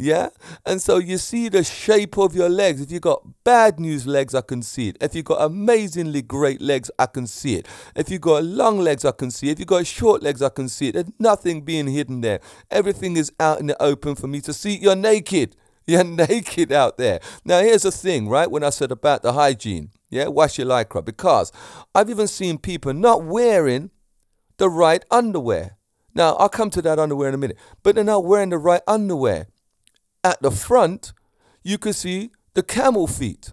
Yeah? 0.00 0.30
And 0.64 0.80
so 0.80 0.96
you 0.96 1.18
see 1.18 1.50
the 1.50 1.62
shape 1.62 2.16
of 2.16 2.34
your 2.34 2.48
legs. 2.48 2.80
If 2.80 2.90
you've 2.90 3.02
got 3.02 3.22
bad 3.44 3.78
news 3.78 4.06
legs, 4.06 4.34
I 4.34 4.40
can 4.40 4.62
see 4.62 4.88
it. 4.88 4.96
If 4.98 5.14
you've 5.14 5.26
got 5.26 5.42
amazingly 5.42 6.22
great 6.22 6.62
legs, 6.62 6.90
I 6.98 7.04
can 7.04 7.26
see 7.26 7.56
it. 7.56 7.68
If 7.94 8.08
you've 8.08 8.22
got 8.22 8.44
long 8.44 8.78
legs, 8.78 9.04
I 9.04 9.12
can 9.12 9.30
see 9.30 9.48
it. 9.48 9.52
If 9.52 9.58
you've 9.58 9.68
got 9.68 9.86
short 9.86 10.22
legs, 10.22 10.40
I 10.40 10.48
can 10.48 10.70
see 10.70 10.88
it. 10.88 10.92
There's 10.92 11.12
nothing 11.18 11.60
being 11.60 11.86
hidden 11.86 12.22
there. 12.22 12.40
Everything 12.70 13.18
is 13.18 13.30
out 13.38 13.60
in 13.60 13.66
the 13.66 13.82
open 13.82 14.14
for 14.14 14.26
me 14.26 14.40
to 14.40 14.54
see. 14.54 14.74
You're 14.78 14.96
naked. 14.96 15.54
You're 15.86 16.04
naked 16.04 16.72
out 16.72 16.96
there. 16.96 17.20
Now, 17.44 17.60
here's 17.60 17.82
the 17.82 17.90
thing, 17.90 18.28
right? 18.28 18.50
When 18.50 18.64
I 18.64 18.70
said 18.70 18.92
about 18.92 19.22
the 19.22 19.34
hygiene, 19.34 19.90
yeah, 20.08 20.28
wash 20.28 20.56
your 20.56 20.66
lycra, 20.66 21.04
because 21.04 21.52
I've 21.94 22.08
even 22.08 22.26
seen 22.26 22.58
people 22.58 22.94
not 22.94 23.24
wearing 23.24 23.90
the 24.56 24.70
right 24.70 25.04
underwear. 25.10 25.76
Now, 26.14 26.34
I'll 26.34 26.48
come 26.48 26.70
to 26.70 26.82
that 26.82 26.98
underwear 26.98 27.28
in 27.28 27.34
a 27.34 27.38
minute, 27.38 27.58
but 27.82 27.94
they're 27.94 28.04
not 28.04 28.24
wearing 28.24 28.50
the 28.50 28.58
right 28.58 28.82
underwear. 28.86 29.48
At 30.22 30.42
the 30.42 30.50
front, 30.50 31.12
you 31.62 31.78
can 31.78 31.92
see 31.92 32.30
the 32.54 32.62
camel 32.62 33.06
feet. 33.06 33.52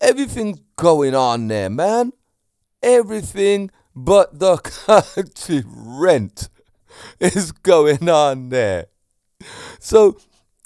Everything's 0.00 0.60
going 0.76 1.14
on 1.14 1.48
there, 1.48 1.70
man. 1.70 2.12
Everything 2.82 3.70
but 3.94 4.38
the 4.38 4.56
country 4.58 5.62
rent 5.66 6.48
is 7.20 7.52
going 7.52 8.08
on 8.08 8.48
there. 8.48 8.86
So 9.78 10.16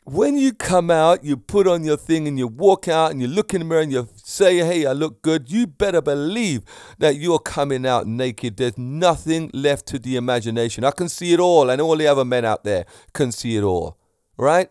when 0.04 0.38
you 0.38 0.54
come 0.54 0.90
out, 0.90 1.22
you 1.22 1.37
put 1.37 1.66
on 1.66 1.84
your 1.84 1.96
thing 1.96 2.26
and 2.26 2.38
you 2.38 2.46
walk 2.46 2.88
out 2.88 3.10
and 3.10 3.20
you 3.20 3.26
look 3.28 3.52
in 3.52 3.60
the 3.60 3.64
mirror 3.64 3.82
and 3.82 3.92
you 3.92 4.08
say, 4.14 4.58
hey, 4.58 4.87
I 4.87 4.92
look 4.92 5.20
good, 5.20 5.50
you 5.50 5.66
better 5.66 6.00
believe 6.00 6.62
that 6.98 7.16
you're 7.16 7.38
coming 7.38 7.84
out 7.87 8.06
naked. 8.06 8.56
There's 8.56 8.78
nothing 8.78 9.50
left 9.52 9.87
to 9.88 9.98
the 9.98 10.16
imagination. 10.16 10.84
I 10.84 10.92
can 10.92 11.08
see 11.08 11.32
it 11.32 11.40
all, 11.40 11.68
and 11.68 11.80
all 11.80 11.96
the 11.96 12.06
other 12.06 12.25
men 12.25 12.44
out 12.44 12.64
there 12.64 12.87
can 13.12 13.32
see 13.32 13.56
it 13.56 13.62
all, 13.62 13.98
right? 14.37 14.70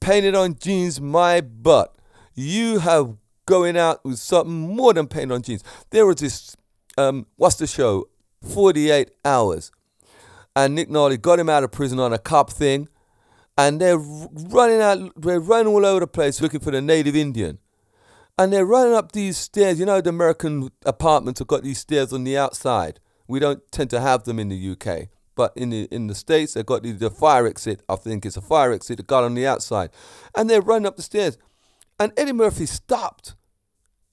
Painted 0.00 0.34
on 0.34 0.56
jeans, 0.58 1.00
my 1.00 1.40
butt. 1.40 1.96
You 2.34 2.80
have 2.80 3.16
going 3.46 3.76
out 3.76 4.04
with 4.04 4.18
something 4.18 4.74
more 4.76 4.92
than 4.92 5.06
painted 5.06 5.32
on 5.32 5.42
jeans. 5.42 5.64
There 5.90 6.06
was 6.06 6.16
this, 6.16 6.56
um, 6.98 7.26
what's 7.36 7.56
the 7.56 7.66
show? 7.66 8.08
48 8.42 9.10
hours. 9.24 9.72
And 10.54 10.74
Nick 10.74 10.88
Nolte 10.88 11.20
got 11.20 11.38
him 11.38 11.48
out 11.48 11.64
of 11.64 11.72
prison 11.72 11.98
on 12.00 12.12
a 12.12 12.18
cop 12.18 12.50
thing 12.50 12.88
and 13.58 13.80
they're 13.80 13.98
running 13.98 14.80
out, 14.80 15.12
they're 15.20 15.40
running 15.40 15.72
all 15.72 15.84
over 15.84 16.00
the 16.00 16.06
place 16.06 16.40
looking 16.40 16.60
for 16.60 16.70
the 16.70 16.82
native 16.82 17.16
Indian. 17.16 17.58
And 18.38 18.52
they're 18.52 18.66
running 18.66 18.94
up 18.94 19.12
these 19.12 19.38
stairs. 19.38 19.80
You 19.80 19.86
know, 19.86 20.02
the 20.02 20.10
American 20.10 20.70
apartments 20.84 21.38
have 21.38 21.48
got 21.48 21.62
these 21.62 21.78
stairs 21.78 22.12
on 22.12 22.24
the 22.24 22.36
outside. 22.36 23.00
We 23.26 23.38
don't 23.38 23.62
tend 23.72 23.88
to 23.90 24.00
have 24.00 24.24
them 24.24 24.38
in 24.38 24.50
the 24.50 24.70
UK. 24.72 25.08
But 25.36 25.52
in 25.54 25.70
the 25.70 25.84
in 25.92 26.08
the 26.08 26.14
States, 26.14 26.54
they've 26.54 26.66
got 26.66 26.82
the, 26.82 26.92
the 26.92 27.10
fire 27.10 27.46
exit. 27.46 27.82
I 27.88 27.94
think 27.94 28.26
it's 28.26 28.36
a 28.36 28.40
fire 28.40 28.72
exit, 28.72 28.96
the 28.96 29.02
got 29.04 29.22
on 29.22 29.34
the 29.34 29.46
outside. 29.46 29.90
And 30.36 30.50
they're 30.50 30.62
running 30.62 30.86
up 30.86 30.96
the 30.96 31.02
stairs. 31.02 31.38
And 32.00 32.12
Eddie 32.16 32.32
Murphy 32.32 32.66
stopped. 32.66 33.36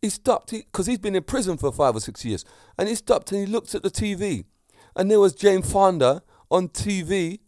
He 0.01 0.09
stopped 0.09 0.51
because 0.51 0.85
he, 0.85 0.91
has 0.91 0.99
been 0.99 1.15
in 1.15 1.23
prison 1.23 1.57
for 1.57 1.71
five 1.71 1.95
or 1.95 2.01
six 2.01 2.23
years. 2.25 2.45
And 2.77 2.89
he 2.89 2.95
stopped 2.95 3.31
and 3.31 3.39
he 3.39 3.47
looked 3.47 3.73
at 3.73 3.83
the 3.83 3.89
TV. 3.89 4.43
And 4.95 5.09
there 5.09 5.19
was 5.19 5.33
Jane 5.33 5.61
Fonda 5.61 6.21
on 6.51 6.67
TV 6.67 7.39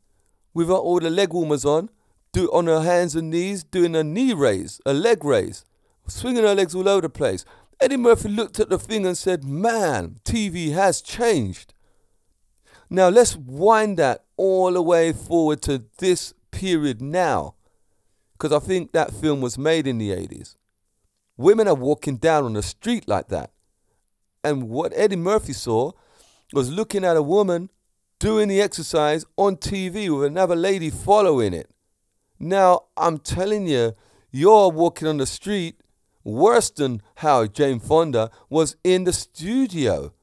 with 0.53 0.69
her, 0.69 0.73
all 0.73 0.99
the 0.99 1.09
leg 1.09 1.33
warmers 1.33 1.65
on, 1.65 1.89
do 2.31 2.49
on 2.51 2.67
her 2.67 2.81
hands 2.81 3.13
and 3.13 3.29
knees, 3.29 3.63
doing 3.63 3.95
a 3.95 4.03
knee 4.03 4.33
raise, 4.33 4.81
a 4.85 4.93
leg 4.93 5.23
raise, 5.23 5.65
swinging 6.07 6.43
her 6.43 6.55
legs 6.55 6.73
all 6.73 6.87
over 6.87 7.01
the 7.01 7.09
place. 7.09 7.45
Eddie 7.79 7.97
Murphy 7.97 8.29
looked 8.29 8.59
at 8.59 8.69
the 8.69 8.79
thing 8.79 9.05
and 9.05 9.17
said, 9.17 9.43
Man, 9.43 10.17
TV 10.23 10.71
has 10.71 11.01
changed. 11.01 11.73
Now 12.89 13.09
let's 13.09 13.35
wind 13.35 13.97
that 13.97 14.25
all 14.37 14.71
the 14.73 14.81
way 14.81 15.11
forward 15.13 15.61
to 15.63 15.85
this 15.97 16.33
period 16.51 17.01
now, 17.01 17.55
because 18.33 18.51
I 18.51 18.59
think 18.59 18.91
that 18.91 19.11
film 19.11 19.41
was 19.41 19.57
made 19.57 19.87
in 19.87 19.97
the 19.97 20.11
80s. 20.11 20.55
Women 21.37 21.67
are 21.67 21.75
walking 21.75 22.17
down 22.17 22.45
on 22.45 22.53
the 22.53 22.63
street 22.63 23.07
like 23.07 23.27
that. 23.29 23.51
And 24.43 24.69
what 24.69 24.93
Eddie 24.95 25.15
Murphy 25.15 25.53
saw 25.53 25.91
was 26.53 26.71
looking 26.71 27.03
at 27.03 27.17
a 27.17 27.21
woman 27.21 27.69
doing 28.19 28.47
the 28.47 28.61
exercise 28.61 29.25
on 29.35 29.57
TV 29.57 30.15
with 30.15 30.25
another 30.25 30.55
lady 30.55 30.89
following 30.89 31.53
it. 31.53 31.69
Now, 32.39 32.85
I'm 32.95 33.17
telling 33.17 33.67
you, 33.67 33.93
you're 34.31 34.69
walking 34.69 35.07
on 35.07 35.17
the 35.17 35.25
street 35.25 35.81
worse 36.23 36.69
than 36.69 37.01
how 37.15 37.45
Jane 37.47 37.79
Fonda 37.79 38.31
was 38.49 38.75
in 38.83 39.03
the 39.03 39.13
studio. 39.13 40.13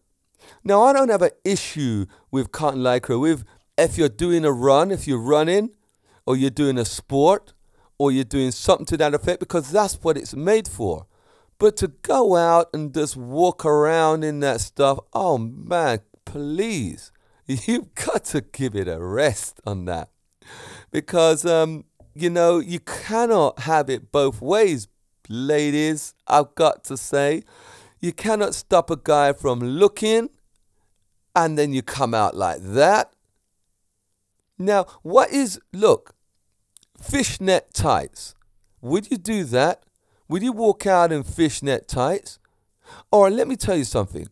Now, 0.64 0.82
I 0.82 0.92
don't 0.92 1.08
have 1.08 1.22
an 1.22 1.30
issue 1.44 2.06
with 2.30 2.52
cotton 2.52 2.80
lycra. 2.80 3.20
With 3.20 3.44
if 3.78 3.98
you're 3.98 4.08
doing 4.08 4.44
a 4.44 4.52
run, 4.52 4.90
if 4.90 5.06
you're 5.06 5.18
running, 5.18 5.70
or 6.26 6.36
you're 6.36 6.50
doing 6.50 6.78
a 6.78 6.84
sport, 6.84 7.52
or 7.98 8.12
you're 8.12 8.24
doing 8.24 8.50
something 8.50 8.86
to 8.86 8.96
that 8.98 9.14
effect, 9.14 9.40
because 9.40 9.70
that's 9.70 9.94
what 10.02 10.16
it's 10.16 10.34
made 10.34 10.68
for. 10.68 11.06
But 11.58 11.76
to 11.78 11.88
go 11.88 12.36
out 12.36 12.68
and 12.72 12.92
just 12.92 13.16
walk 13.16 13.64
around 13.64 14.24
in 14.24 14.40
that 14.40 14.60
stuff, 14.60 14.98
oh 15.12 15.38
man, 15.38 16.00
please. 16.24 17.12
You've 17.46 17.94
got 17.94 18.24
to 18.26 18.40
give 18.40 18.74
it 18.74 18.88
a 18.88 19.00
rest 19.00 19.60
on 19.66 19.84
that. 19.86 20.10
Because, 20.90 21.44
um, 21.44 21.84
you 22.14 22.30
know, 22.30 22.58
you 22.58 22.80
cannot 22.80 23.60
have 23.60 23.88
it 23.88 24.12
both 24.12 24.40
ways, 24.40 24.88
ladies. 25.28 26.14
I've 26.26 26.54
got 26.54 26.84
to 26.84 26.96
say, 26.96 27.42
you 28.02 28.12
cannot 28.12 28.54
stop 28.54 28.90
a 28.90 28.96
guy 28.96 29.32
from 29.32 29.60
looking 29.60 30.28
and 31.34 31.56
then 31.56 31.72
you 31.72 31.82
come 31.82 32.12
out 32.12 32.36
like 32.36 32.58
that. 32.60 33.12
Now, 34.58 34.86
what 35.02 35.30
is, 35.30 35.58
look, 35.72 36.14
fishnet 37.00 37.72
tights. 37.72 38.34
Would 38.80 39.10
you 39.10 39.16
do 39.16 39.44
that? 39.44 39.84
Would 40.28 40.42
you 40.42 40.52
walk 40.52 40.86
out 40.86 41.12
in 41.12 41.22
fishnet 41.22 41.86
tights? 41.86 42.38
Or 43.10 43.30
let 43.30 43.46
me 43.46 43.56
tell 43.56 43.76
you 43.76 43.84
something. 43.84 44.26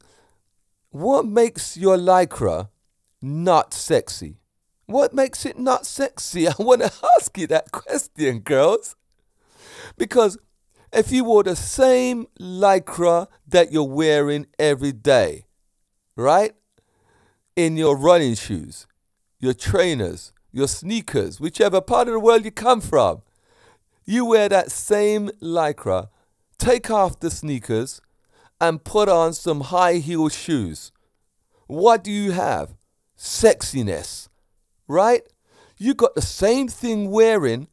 What 0.91 1.25
makes 1.25 1.77
your 1.77 1.97
lycra 1.97 2.69
not 3.23 3.73
sexy? 3.73 4.41
What 4.87 5.15
makes 5.15 5.47
it 5.47 5.59
not 5.59 5.87
sexy? 5.87 6.49
I 6.49 6.55
want 6.59 6.83
to 6.83 6.93
ask 7.17 7.39
you 7.39 7.47
that 7.47 7.71
question, 7.71 8.41
girls. 8.41 8.97
Because 9.97 10.39
if 10.93 11.13
you 11.13 11.25
wore 11.25 11.43
the 11.43 11.57
same 11.57 12.27
lycra 12.41 13.29
that 13.47 13.73
you're 13.73 13.85
wearing 13.85 14.47
every 14.59 14.93
day, 14.93 15.47
right? 16.17 16.53
In 17.57 17.77
your 17.77 17.97
running 17.97 18.35
shoes, 18.35 18.87
your 19.39 19.55
trainers, 19.55 20.33
your 20.53 20.69
sneakers, 20.69 21.41
whichever 21.41 21.81
part 21.81 22.09
of 22.09 22.15
the 22.15 22.21
world 22.21 22.45
you 22.45 22.51
come 22.51 22.81
from, 22.81 23.23
you 24.05 24.25
wear 24.25 24.49
that 24.49 24.71
same 24.71 25.29
lycra, 25.41 26.09
take 26.59 26.91
off 26.91 27.21
the 27.21 27.31
sneakers, 27.31 28.01
and 28.61 28.85
put 28.85 29.09
on 29.09 29.33
some 29.33 29.61
high 29.63 29.95
heel 29.95 30.29
shoes. 30.29 30.93
What 31.67 32.03
do 32.03 32.11
you 32.11 32.33
have? 32.33 32.75
sexiness, 33.21 34.29
right? 34.89 35.23
You 35.77 35.95
got 35.95 36.15
the 36.15 36.23
same 36.23 36.69
thing 36.69 37.11
wearing 37.11 37.69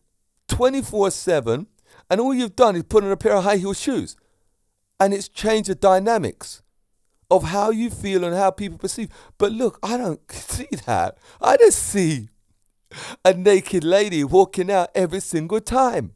24 0.50 1.12
7, 1.12 1.68
and 2.10 2.22
all 2.22 2.34
you've 2.34 2.56
done 2.56 2.76
is 2.76 2.84
put 2.84 3.04
on 3.04 3.12
a 3.12 3.18
pair 3.18 3.36
of 3.36 3.44
high 3.44 3.58
heel 3.58 3.74
shoes. 3.74 4.16
And 5.00 5.14
it's 5.14 5.28
changed 5.28 5.70
the 5.70 5.76
dynamics 5.76 6.62
of 7.30 7.44
how 7.44 7.70
you 7.70 7.90
feel 7.90 8.24
and 8.24 8.36
how 8.36 8.52
people 8.52 8.78
perceive. 8.78 9.10
But 9.38 9.52
look, 9.52 9.80
I 9.84 9.98
don't 9.98 10.20
see 10.32 10.70
that. 10.86 11.18
I 11.42 11.58
just 11.58 11.80
see 11.84 12.30
a 13.24 13.34
naked 13.34 13.84
lady 13.84 14.24
walking 14.24 14.72
out 14.72 14.90
every 14.96 15.20
single 15.20 15.60
time. 15.60 16.14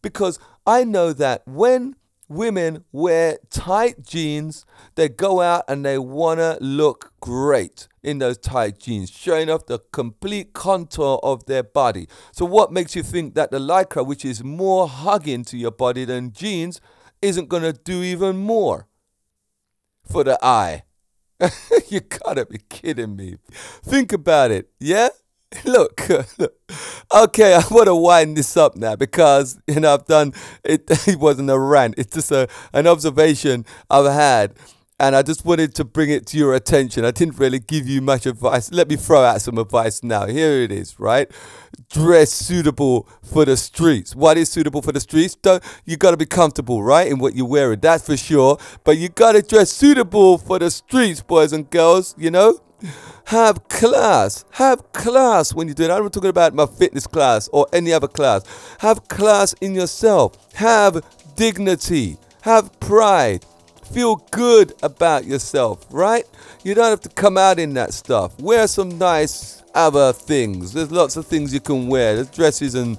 Because 0.00 0.38
I 0.66 0.84
know 0.84 1.12
that 1.12 1.42
when 1.46 1.96
women 2.28 2.84
wear 2.92 3.38
tight 3.50 4.02
jeans, 4.02 4.64
they 4.94 5.08
go 5.08 5.40
out 5.40 5.64
and 5.68 5.84
they 5.84 5.98
want 5.98 6.40
to 6.40 6.58
look 6.60 7.12
great 7.20 7.88
in 8.02 8.18
those 8.18 8.38
tight 8.38 8.78
jeans, 8.78 9.10
showing 9.10 9.50
off 9.50 9.66
the 9.66 9.80
complete 9.92 10.52
contour 10.52 11.18
of 11.22 11.46
their 11.46 11.62
body. 11.62 12.08
So, 12.32 12.44
what 12.44 12.72
makes 12.72 12.94
you 12.94 13.02
think 13.02 13.34
that 13.34 13.50
the 13.50 13.58
lycra, 13.58 14.06
which 14.06 14.24
is 14.24 14.44
more 14.44 14.88
hugging 14.88 15.44
to 15.44 15.56
your 15.56 15.70
body 15.70 16.04
than 16.04 16.32
jeans, 16.32 16.80
isn't 17.22 17.48
going 17.48 17.64
to 17.64 17.72
do 17.72 18.02
even 18.02 18.36
more 18.36 18.86
for 20.04 20.24
the 20.24 20.38
eye? 20.44 20.82
you 21.88 22.00
gotta 22.00 22.44
be 22.46 22.58
kidding 22.68 23.14
me. 23.14 23.36
Think 23.52 24.12
about 24.12 24.50
it, 24.50 24.70
yeah? 24.80 25.10
Look, 25.64 26.06
look, 26.38 26.54
okay, 27.14 27.54
I 27.54 27.62
want 27.70 27.86
to 27.86 27.94
wind 27.94 28.36
this 28.36 28.54
up 28.56 28.76
now 28.76 28.96
because 28.96 29.58
you 29.66 29.80
know 29.80 29.94
I've 29.94 30.04
done 30.04 30.34
it. 30.62 30.90
It 31.08 31.18
wasn't 31.18 31.48
a 31.48 31.58
rant; 31.58 31.94
it's 31.96 32.14
just 32.14 32.30
a 32.30 32.48
an 32.74 32.86
observation 32.86 33.64
I've 33.88 34.12
had, 34.12 34.52
and 35.00 35.16
I 35.16 35.22
just 35.22 35.46
wanted 35.46 35.74
to 35.76 35.86
bring 35.86 36.10
it 36.10 36.26
to 36.26 36.36
your 36.36 36.52
attention. 36.52 37.06
I 37.06 37.12
didn't 37.12 37.38
really 37.38 37.60
give 37.60 37.88
you 37.88 38.02
much 38.02 38.26
advice. 38.26 38.70
Let 38.70 38.90
me 38.90 38.96
throw 38.96 39.22
out 39.22 39.40
some 39.40 39.56
advice 39.56 40.02
now. 40.02 40.26
Here 40.26 40.60
it 40.60 40.70
is, 40.70 41.00
right? 41.00 41.30
Dress 41.88 42.30
suitable 42.30 43.08
for 43.22 43.46
the 43.46 43.56
streets. 43.56 44.14
What 44.14 44.36
is 44.36 44.50
suitable 44.50 44.82
for 44.82 44.92
the 44.92 45.00
streets? 45.00 45.34
Don't 45.34 45.64
you 45.86 45.96
got 45.96 46.10
to 46.10 46.18
be 46.18 46.26
comfortable, 46.26 46.82
right, 46.82 47.10
in 47.10 47.20
what 47.20 47.34
you're 47.34 47.48
wearing. 47.48 47.80
That's 47.80 48.04
for 48.04 48.18
sure. 48.18 48.58
But 48.84 48.98
you 48.98 49.08
got 49.08 49.32
to 49.32 49.40
dress 49.40 49.72
suitable 49.72 50.36
for 50.36 50.58
the 50.58 50.70
streets, 50.70 51.22
boys 51.22 51.54
and 51.54 51.70
girls. 51.70 52.14
You 52.18 52.30
know 52.32 52.60
have 53.26 53.68
class. 53.68 54.44
Have 54.52 54.92
class 54.92 55.54
when 55.54 55.68
you 55.68 55.74
do 55.74 55.84
it. 55.84 55.90
I'm 55.90 56.02
not 56.02 56.12
talking 56.12 56.30
about 56.30 56.54
my 56.54 56.66
fitness 56.66 57.06
class 57.06 57.48
or 57.52 57.66
any 57.72 57.92
other 57.92 58.08
class. 58.08 58.44
Have 58.80 59.08
class 59.08 59.54
in 59.60 59.74
yourself. 59.74 60.36
Have 60.54 61.04
dignity. 61.36 62.16
Have 62.42 62.78
pride. 62.80 63.44
Feel 63.92 64.16
good 64.30 64.74
about 64.82 65.24
yourself, 65.24 65.86
right? 65.90 66.24
You 66.62 66.74
don't 66.74 66.90
have 66.90 67.00
to 67.00 67.08
come 67.08 67.38
out 67.38 67.58
in 67.58 67.74
that 67.74 67.94
stuff. 67.94 68.38
Wear 68.38 68.66
some 68.66 68.98
nice 68.98 69.62
other 69.74 70.12
things. 70.12 70.72
There's 70.72 70.90
lots 70.90 71.16
of 71.16 71.26
things 71.26 71.54
you 71.54 71.60
can 71.60 71.88
wear. 71.88 72.16
There's 72.16 72.30
dresses 72.30 72.74
and 72.74 72.98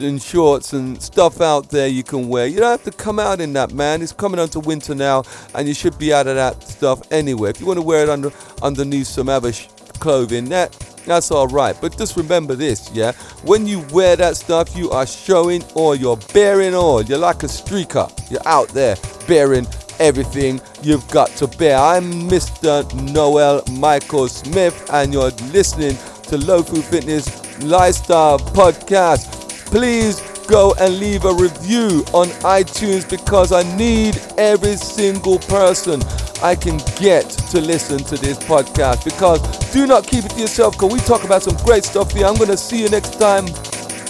and 0.00 0.20
shorts 0.22 0.72
and 0.72 1.00
stuff 1.02 1.40
out 1.40 1.70
there 1.70 1.88
you 1.88 2.02
can 2.02 2.28
wear. 2.28 2.46
You 2.46 2.58
don't 2.58 2.70
have 2.70 2.84
to 2.84 2.90
come 2.90 3.18
out 3.18 3.40
in 3.40 3.52
that, 3.54 3.72
man. 3.72 4.02
It's 4.02 4.12
coming 4.12 4.40
on 4.40 4.48
to 4.50 4.60
winter 4.60 4.94
now, 4.94 5.24
and 5.54 5.66
you 5.66 5.74
should 5.74 5.98
be 5.98 6.12
out 6.12 6.26
of 6.26 6.36
that 6.36 6.62
stuff 6.62 7.00
anyway. 7.12 7.50
If 7.50 7.60
you 7.60 7.66
want 7.66 7.78
to 7.78 7.82
wear 7.82 8.02
it 8.02 8.08
under 8.08 8.32
underneath 8.62 9.06
some 9.06 9.28
other 9.28 9.52
sh- 9.52 9.68
clothing, 9.98 10.46
that 10.46 10.72
that's 11.06 11.30
all 11.30 11.48
right. 11.48 11.76
But 11.80 11.96
just 11.96 12.16
remember 12.16 12.54
this, 12.54 12.90
yeah. 12.92 13.12
When 13.42 13.66
you 13.66 13.80
wear 13.92 14.16
that 14.16 14.36
stuff, 14.36 14.76
you 14.76 14.90
are 14.90 15.06
showing 15.06 15.64
or 15.74 15.96
you're 15.96 16.18
bearing 16.34 16.74
all. 16.74 17.02
You're 17.02 17.18
like 17.18 17.42
a 17.42 17.46
streaker. 17.46 18.08
You're 18.30 18.46
out 18.46 18.68
there 18.68 18.96
bearing 19.26 19.66
everything 19.98 20.60
you've 20.82 21.08
got 21.08 21.30
to 21.30 21.46
bear. 21.46 21.76
I'm 21.78 22.28
Mr. 22.28 22.84
Noel 23.12 23.62
Michael 23.72 24.28
Smith, 24.28 24.88
and 24.92 25.12
you're 25.12 25.30
listening 25.52 25.96
to 26.24 26.36
Low 26.36 26.62
Food 26.62 26.84
Fitness 26.84 27.62
Lifestyle 27.62 28.38
Podcast 28.38 29.37
please 29.70 30.20
go 30.46 30.74
and 30.80 30.98
leave 30.98 31.24
a 31.24 31.34
review 31.34 32.04
on 32.12 32.26
iTunes 32.42 33.08
because 33.08 33.52
I 33.52 33.62
need 33.76 34.20
every 34.38 34.76
single 34.76 35.38
person 35.38 36.02
I 36.42 36.54
can 36.54 36.78
get 36.96 37.28
to 37.50 37.60
listen 37.60 37.98
to 37.98 38.16
this 38.16 38.38
podcast. 38.38 39.04
Because 39.04 39.40
do 39.72 39.86
not 39.86 40.06
keep 40.06 40.24
it 40.24 40.30
to 40.30 40.40
yourself 40.40 40.74
because 40.74 40.92
we 40.92 41.00
talk 41.00 41.24
about 41.24 41.42
some 41.42 41.56
great 41.64 41.84
stuff 41.84 42.12
here. 42.12 42.26
I'm 42.26 42.36
going 42.36 42.50
to 42.50 42.56
see 42.56 42.80
you 42.82 42.88
next 42.88 43.18
time. 43.20 43.46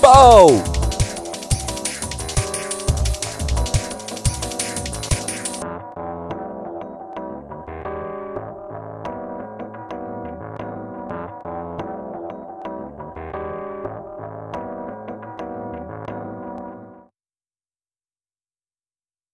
Bow! 0.00 0.77